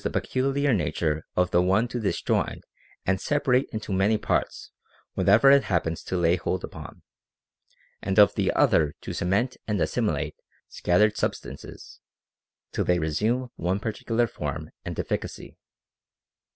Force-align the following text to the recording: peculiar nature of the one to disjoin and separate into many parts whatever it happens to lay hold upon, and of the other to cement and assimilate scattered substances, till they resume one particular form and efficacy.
peculiar 0.11 0.73
nature 0.73 1.27
of 1.35 1.51
the 1.51 1.61
one 1.61 1.87
to 1.87 1.99
disjoin 1.99 2.61
and 3.05 3.21
separate 3.21 3.69
into 3.69 3.93
many 3.93 4.17
parts 4.17 4.71
whatever 5.13 5.51
it 5.51 5.65
happens 5.65 6.01
to 6.01 6.17
lay 6.17 6.35
hold 6.37 6.63
upon, 6.63 7.03
and 8.01 8.17
of 8.17 8.33
the 8.33 8.51
other 8.53 8.93
to 8.99 9.13
cement 9.13 9.57
and 9.67 9.79
assimilate 9.79 10.35
scattered 10.67 11.15
substances, 11.15 11.99
till 12.71 12.83
they 12.83 12.97
resume 12.97 13.51
one 13.57 13.79
particular 13.79 14.25
form 14.25 14.71
and 14.83 14.99
efficacy. 14.99 15.55